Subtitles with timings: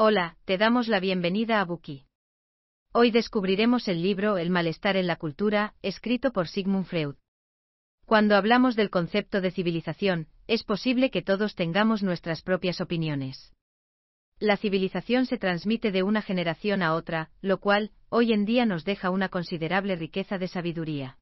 [0.00, 2.04] Hola, te damos la bienvenida a Buki.
[2.92, 7.16] Hoy descubriremos el libro El malestar en la cultura, escrito por Sigmund Freud.
[8.06, 13.52] Cuando hablamos del concepto de civilización, es posible que todos tengamos nuestras propias opiniones.
[14.38, 18.84] La civilización se transmite de una generación a otra, lo cual, hoy en día nos
[18.84, 21.18] deja una considerable riqueza de sabiduría.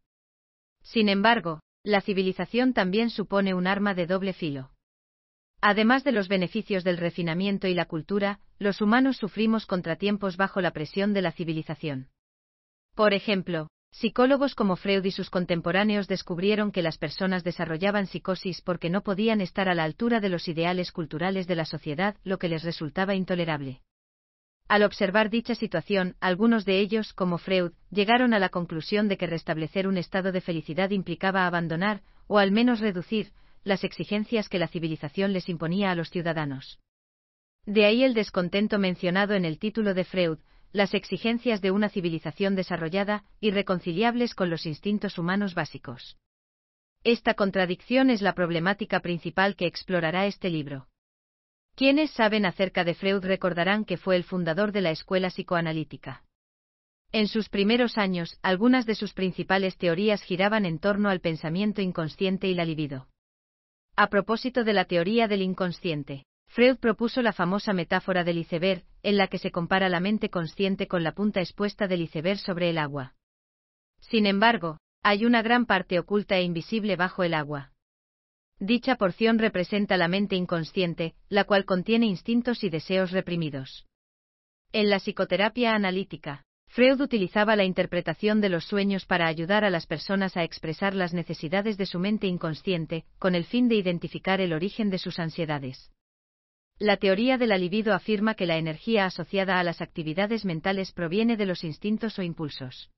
[0.82, 4.75] Sin embargo, la civilización también supone un arma de doble filo.
[5.60, 10.72] Además de los beneficios del refinamiento y la cultura, los humanos sufrimos contratiempos bajo la
[10.72, 12.08] presión de la civilización.
[12.94, 18.90] Por ejemplo, psicólogos como Freud y sus contemporáneos descubrieron que las personas desarrollaban psicosis porque
[18.90, 22.48] no podían estar a la altura de los ideales culturales de la sociedad, lo que
[22.48, 23.80] les resultaba intolerable.
[24.68, 29.26] Al observar dicha situación, algunos de ellos, como Freud, llegaron a la conclusión de que
[29.26, 33.30] restablecer un estado de felicidad implicaba abandonar, o al menos reducir,
[33.66, 36.78] las exigencias que la civilización les imponía a los ciudadanos.
[37.64, 40.38] De ahí el descontento mencionado en el título de Freud,
[40.70, 46.16] las exigencias de una civilización desarrollada, irreconciliables con los instintos humanos básicos.
[47.02, 50.86] Esta contradicción es la problemática principal que explorará este libro.
[51.74, 56.22] Quienes saben acerca de Freud recordarán que fue el fundador de la escuela psicoanalítica.
[57.10, 62.46] En sus primeros años, algunas de sus principales teorías giraban en torno al pensamiento inconsciente
[62.46, 63.08] y la libido.
[63.98, 69.16] A propósito de la teoría del inconsciente, Freud propuso la famosa metáfora del iceberg, en
[69.16, 72.76] la que se compara la mente consciente con la punta expuesta del iceberg sobre el
[72.76, 73.14] agua.
[74.00, 77.72] Sin embargo, hay una gran parte oculta e invisible bajo el agua.
[78.58, 83.86] Dicha porción representa la mente inconsciente, la cual contiene instintos y deseos reprimidos.
[84.72, 89.86] En la psicoterapia analítica, Freud utilizaba la interpretación de los sueños para ayudar a las
[89.86, 94.52] personas a expresar las necesidades de su mente inconsciente, con el fin de identificar el
[94.52, 95.90] origen de sus ansiedades.
[96.78, 101.38] La teoría de la libido afirma que la energía asociada a las actividades mentales proviene
[101.38, 102.90] de los instintos o impulsos.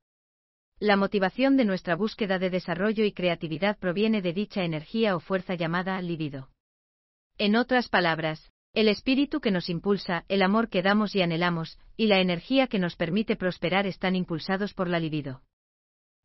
[0.81, 5.55] La motivación de nuestra búsqueda de desarrollo y creatividad proviene de dicha energía o fuerza
[5.55, 6.49] llamada libido.
[7.37, 12.07] En otras palabras, el espíritu que nos impulsa, el amor que damos y anhelamos, y
[12.07, 15.43] la energía que nos permite prosperar están impulsados por la libido.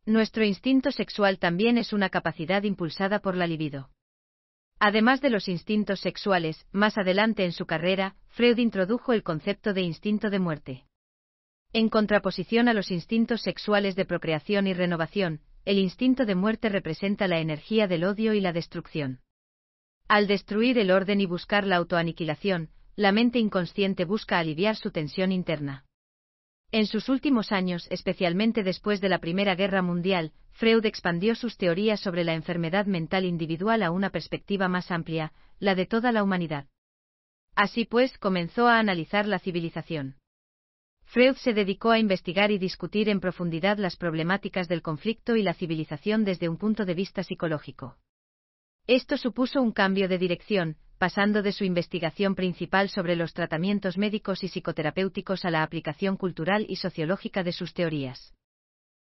[0.06, 3.90] Nuestro instinto sexual también es una capacidad impulsada por la libido.
[4.78, 9.82] Además de los instintos sexuales, más adelante en su carrera, Freud introdujo el concepto de
[9.82, 10.86] instinto de muerte.
[11.72, 17.28] En contraposición a los instintos sexuales de procreación y renovación, el instinto de muerte representa
[17.28, 19.23] la energía del odio y la destrucción.
[20.08, 25.32] Al destruir el orden y buscar la autoaniquilación, la mente inconsciente busca aliviar su tensión
[25.32, 25.86] interna.
[26.72, 32.00] En sus últimos años, especialmente después de la Primera Guerra Mundial, Freud expandió sus teorías
[32.00, 36.68] sobre la enfermedad mental individual a una perspectiva más amplia, la de toda la humanidad.
[37.56, 40.16] Así pues, comenzó a analizar la civilización.
[41.06, 45.54] Freud se dedicó a investigar y discutir en profundidad las problemáticas del conflicto y la
[45.54, 47.98] civilización desde un punto de vista psicológico.
[48.88, 54.44] Esto supuso un cambio de dirección, pasando de su investigación principal sobre los tratamientos médicos
[54.44, 58.34] y psicoterapéuticos a la aplicación cultural y sociológica de sus teorías.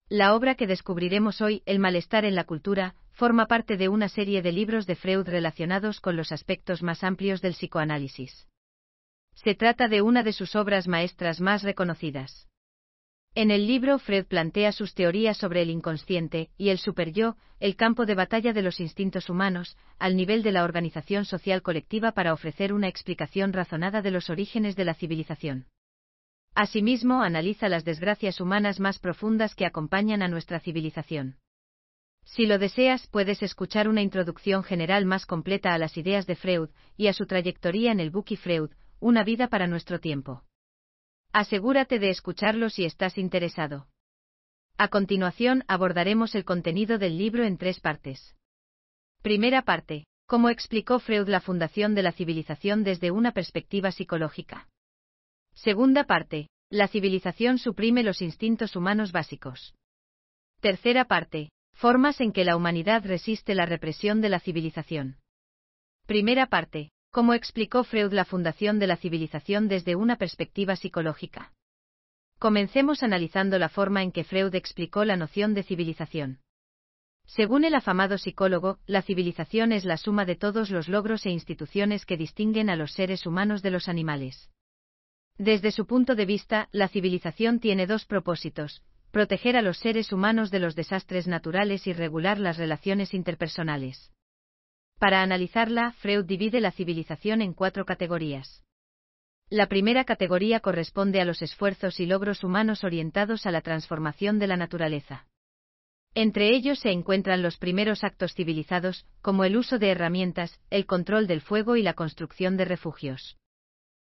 [0.08, 4.42] La obra que descubriremos hoy, El malestar en la cultura, forma parte de una serie
[4.42, 8.48] de libros de Freud relacionados con los aspectos más amplios del psicoanálisis.
[9.34, 12.48] Se trata de una de sus obras maestras más reconocidas.
[13.36, 18.04] En el libro Fred plantea sus teorías sobre el inconsciente y el superyo, el campo
[18.04, 22.72] de batalla de los instintos humanos, al nivel de la organización social colectiva para ofrecer
[22.72, 25.66] una explicación razonada de los orígenes de la civilización.
[26.56, 31.36] Asimismo, analiza las desgracias humanas más profundas que acompañan a nuestra civilización.
[32.24, 36.70] Si lo deseas, puedes escuchar una introducción general más completa a las ideas de Freud
[36.96, 40.42] y a su trayectoria en el Buki Freud, Una vida para nuestro tiempo.
[41.32, 43.86] Asegúrate de escucharlo si estás interesado.
[44.76, 48.34] A continuación abordaremos el contenido del libro en tres partes.
[49.22, 50.06] Primera parte.
[50.26, 54.68] Cómo explicó Freud la fundación de la civilización desde una perspectiva psicológica.
[55.54, 56.48] Segunda parte.
[56.70, 59.74] La civilización suprime los instintos humanos básicos.
[60.60, 61.50] Tercera parte.
[61.74, 65.16] Formas en que la humanidad resiste la represión de la civilización.
[66.06, 66.90] Primera parte.
[67.10, 71.52] Cómo explicó Freud la fundación de la civilización desde una perspectiva psicológica.
[72.38, 76.38] Comencemos analizando la forma en que Freud explicó la noción de civilización.
[77.26, 82.06] Según el afamado psicólogo, la civilización es la suma de todos los logros e instituciones
[82.06, 84.48] que distinguen a los seres humanos de los animales.
[85.36, 90.52] Desde su punto de vista, la civilización tiene dos propósitos, proteger a los seres humanos
[90.52, 94.12] de los desastres naturales y regular las relaciones interpersonales.
[95.00, 98.62] Para analizarla, Freud divide la civilización en cuatro categorías.
[99.48, 104.46] La primera categoría corresponde a los esfuerzos y logros humanos orientados a la transformación de
[104.46, 105.26] la naturaleza.
[106.14, 111.26] Entre ellos se encuentran los primeros actos civilizados, como el uso de herramientas, el control
[111.26, 113.38] del fuego y la construcción de refugios.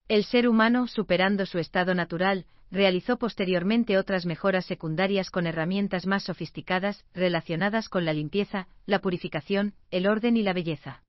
[0.08, 6.24] El ser humano, superando su estado natural, realizó posteriormente otras mejoras secundarias con herramientas más
[6.24, 11.04] sofisticadas, relacionadas con la limpieza, la purificación, el orden y la belleza.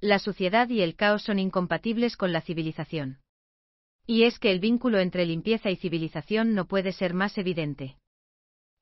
[0.00, 3.18] La suciedad y el caos son incompatibles con la civilización.
[4.06, 7.96] Y es que el vínculo entre limpieza y civilización no puede ser más evidente.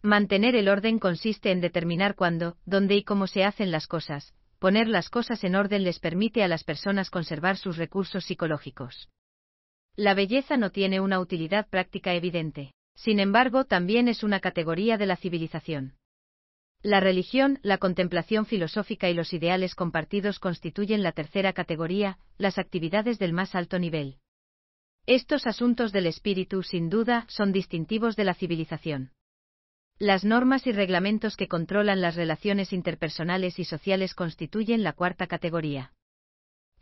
[0.02, 4.34] Mantener el orden consiste en determinar cuándo, dónde y cómo se hacen las cosas.
[4.58, 9.08] Poner las cosas en orden les permite a las personas conservar sus recursos psicológicos.
[9.96, 12.72] La belleza no tiene una utilidad práctica evidente.
[12.96, 15.94] Sin embargo, también es una categoría de la civilización.
[16.82, 23.18] La religión, la contemplación filosófica y los ideales compartidos constituyen la tercera categoría, las actividades
[23.18, 24.18] del más alto nivel.
[25.06, 29.12] Estos asuntos del espíritu, sin duda, son distintivos de la civilización.
[29.98, 35.92] Las normas y reglamentos que controlan las relaciones interpersonales y sociales constituyen la cuarta categoría.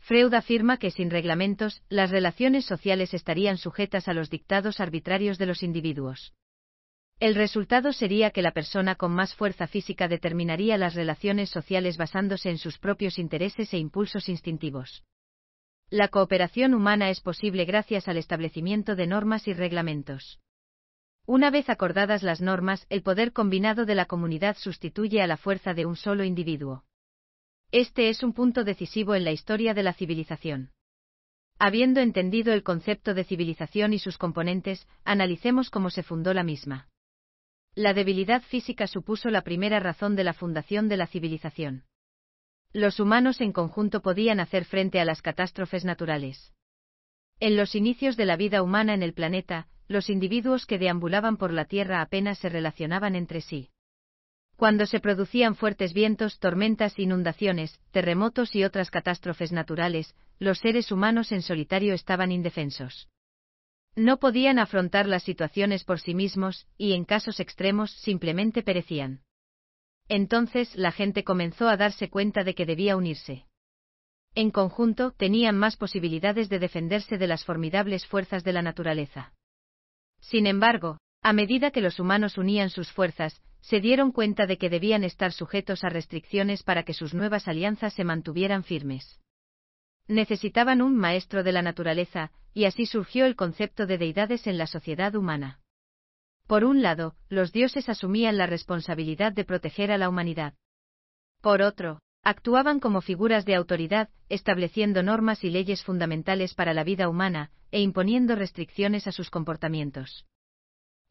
[0.03, 5.45] Freud afirma que sin reglamentos, las relaciones sociales estarían sujetas a los dictados arbitrarios de
[5.45, 6.33] los individuos.
[7.21, 12.49] El resultado sería que la persona con más fuerza física determinaría las relaciones sociales basándose
[12.49, 15.05] en sus propios intereses e impulsos instintivos.
[15.89, 20.41] La cooperación humana es posible gracias al establecimiento de normas y reglamentos.
[21.25, 25.73] Una vez acordadas las normas, el poder combinado de la comunidad sustituye a la fuerza
[25.73, 26.83] de un solo individuo.
[27.73, 30.69] Este es un punto decisivo en la historia de la civilización.
[31.57, 36.87] Habiendo entendido el concepto de civilización y sus componentes, analicemos cómo se fundó la misma.
[37.73, 41.85] La debilidad física supuso la primera razón de la fundación de la civilización.
[42.73, 46.53] Los humanos en conjunto podían hacer frente a las catástrofes naturales.
[47.39, 51.51] En los inicios de la vida humana en el planeta, los individuos que deambulaban por
[51.51, 53.72] la Tierra apenas se relacionaban entre sí.
[54.63, 61.33] Cuando se producían fuertes vientos, tormentas, inundaciones, terremotos y otras catástrofes naturales, los seres humanos
[61.33, 63.09] en solitario estaban indefensos.
[63.97, 69.19] No podían afrontar las situaciones por sí mismos, y en casos extremos simplemente perecían.
[70.07, 73.45] Entonces la gente comenzó a darse cuenta de que debía unirse.
[74.33, 79.33] En conjunto, tenían más posibilidades de defenderse de las formidables fuerzas de la naturaleza.
[80.21, 84.69] Sin embargo, a medida que los humanos unían sus fuerzas, se dieron cuenta de que
[84.69, 89.21] debían estar sujetos a restricciones para que sus nuevas alianzas se mantuvieran firmes.
[90.05, 94.67] Necesitaban un maestro de la naturaleza, y así surgió el concepto de deidades en la
[94.67, 95.61] sociedad humana.
[96.45, 100.55] Por un lado, los dioses asumían la responsabilidad de proteger a la humanidad.
[101.39, 107.07] Por otro, actuaban como figuras de autoridad, estableciendo normas y leyes fundamentales para la vida
[107.07, 110.25] humana, e imponiendo restricciones a sus comportamientos.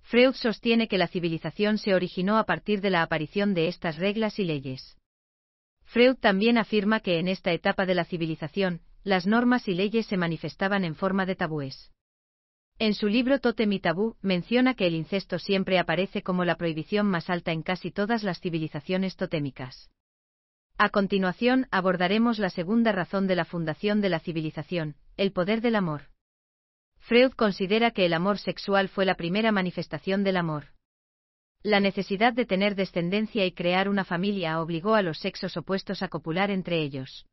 [0.03, 4.39] Freud sostiene que la civilización se originó a partir de la aparición de estas reglas
[4.39, 4.97] y leyes.
[5.85, 10.17] Freud también afirma que en esta etapa de la civilización, las normas y leyes se
[10.17, 11.91] manifestaban en forma de tabúes.
[12.79, 17.07] En su libro Totem y Tabú, menciona que el incesto siempre aparece como la prohibición
[17.07, 19.91] más alta en casi todas las civilizaciones totémicas.
[20.79, 25.77] A continuación, abordaremos la segunda razón de la fundación de la civilización, el poder del
[25.77, 26.12] amor.
[27.03, 30.67] Freud considera que el amor sexual fue la primera manifestación del amor.
[31.65, 36.09] La necesidad de tener descendencia y crear una familia obligó a los sexos opuestos a
[36.09, 37.27] copular entre ellos.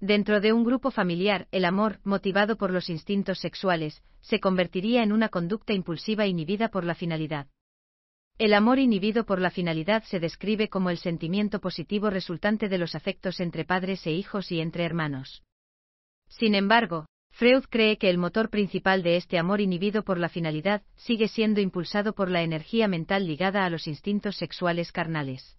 [0.00, 5.12] Dentro de un grupo familiar, el amor, motivado por los instintos sexuales, se convertiría en
[5.12, 7.46] una conducta impulsiva inhibida por la finalidad.
[8.38, 12.96] El amor inhibido por la finalidad se describe como el sentimiento positivo resultante de los
[12.96, 15.44] afectos entre padres e hijos y entre hermanos.
[16.28, 17.06] Sin embargo,
[17.40, 21.62] Freud cree que el motor principal de este amor inhibido por la finalidad sigue siendo
[21.62, 25.56] impulsado por la energía mental ligada a los instintos sexuales carnales.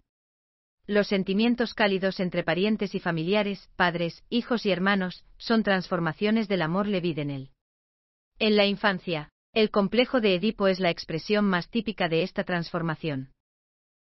[0.86, 6.86] Los sentimientos cálidos entre parientes y familiares, padres, hijos y hermanos, son transformaciones del amor
[7.30, 7.50] él.
[8.38, 13.32] En la infancia, el complejo de Edipo es la expresión más típica de esta transformación.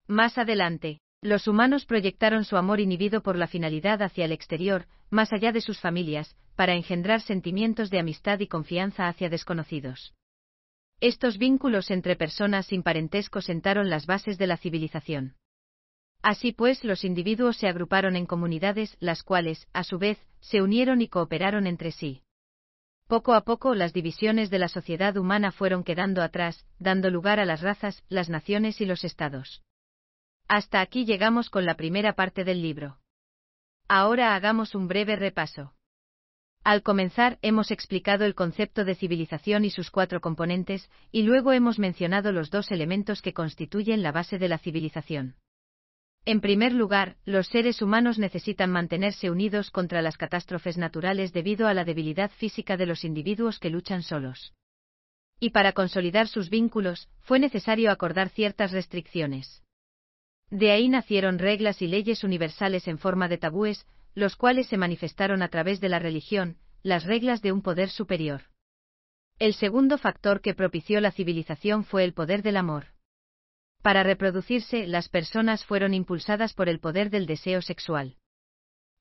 [0.07, 5.33] Más adelante, los humanos proyectaron su amor inhibido por la finalidad hacia el exterior, más
[5.33, 10.15] allá de sus familias, para engendrar sentimientos de amistad y confianza hacia desconocidos.
[11.01, 15.37] Estos vínculos entre personas sin parentesco sentaron las bases de la civilización.
[16.23, 21.01] Así pues, los individuos se agruparon en comunidades, las cuales, a su vez, se unieron
[21.03, 22.23] y cooperaron entre sí.
[23.07, 27.45] Poco a poco las divisiones de la sociedad humana fueron quedando atrás, dando lugar a
[27.45, 29.63] las razas, las naciones y los estados.
[30.55, 32.99] Hasta aquí llegamos con la primera parte del libro.
[33.89, 35.73] Ahora hagamos un breve repaso.
[36.63, 41.79] Al comenzar, hemos explicado el concepto de civilización y sus cuatro componentes, y luego hemos
[41.79, 45.37] mencionado los dos elementos que constituyen la base de la civilización.
[46.27, 51.73] En primer lugar, los seres humanos necesitan mantenerse unidos contra las catástrofes naturales debido a
[51.73, 54.53] la debilidad física de los individuos que luchan solos.
[55.41, 59.63] Y para consolidar sus vínculos, fue necesario acordar ciertas restricciones.
[60.53, 65.41] De ahí nacieron reglas y leyes universales en forma de tabúes, los cuales se manifestaron
[65.41, 68.43] a través de la religión, las reglas de un poder superior.
[69.39, 72.89] El segundo factor que propició la civilización fue el poder del amor.
[73.81, 78.19] Para reproducirse, las personas fueron impulsadas por el poder del deseo sexual.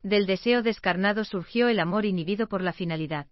[0.04, 3.28] Del deseo descarnado surgió el amor inhibido por la finalidad.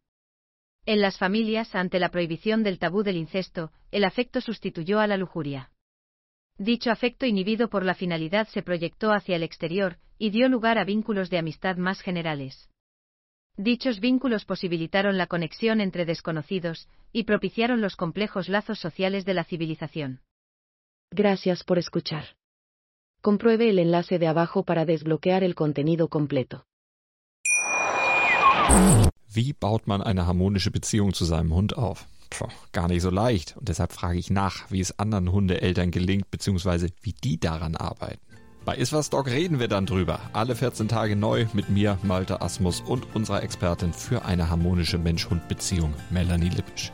[0.85, 5.15] En las familias, ante la prohibición del tabú del incesto, el afecto sustituyó a la
[5.15, 5.71] lujuria.
[6.59, 10.83] Dicho afecto inhibido por la finalidad se proyectó hacia el exterior, y dio lugar a
[10.83, 12.69] vínculos de amistad más generales.
[13.55, 19.45] Dichos vínculos posibilitaron la conexión entre desconocidos, y propiciaron los complejos lazos sociales de la
[19.45, 20.19] civilización.
[21.11, 22.25] Gracias por escuchar.
[23.21, 26.65] Compruebe el enlace de abajo para desbloquear el contenido completo.
[29.33, 32.05] Wie baut man eine harmonische Beziehung zu seinem Hund auf?
[32.71, 33.57] Gar nicht so leicht.
[33.57, 38.19] Und deshalb frage ich nach, wie es anderen Hundeeltern gelingt, beziehungsweise wie die daran arbeiten.
[38.65, 40.19] Bei Iswas Dog reden wir dann drüber.
[40.33, 45.93] Alle 14 Tage neu mit mir, Malte Asmus und unserer Expertin für eine harmonische Mensch-Hund-Beziehung,
[46.09, 46.91] Melanie Lippisch.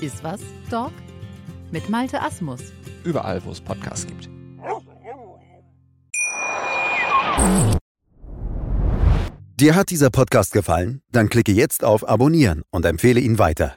[0.00, 0.40] Iswas
[0.70, 0.92] Dog?
[1.72, 2.60] Mit Malte Asmus.
[3.02, 4.28] Überall, wo es Podcasts gibt.
[9.58, 11.00] Dir hat dieser Podcast gefallen?
[11.12, 13.76] Dann klicke jetzt auf Abonnieren und empfehle ihn weiter.